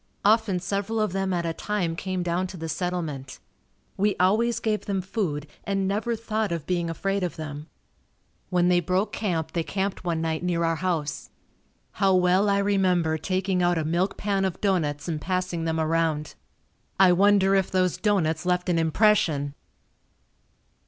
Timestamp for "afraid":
6.89-7.21